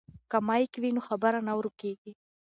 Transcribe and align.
که 0.31 0.37
مایک 0.47 0.73
وي 0.81 0.89
نو 0.95 1.01
خبره 1.07 1.39
نه 1.47 1.53
ورکیږي. 1.57 2.11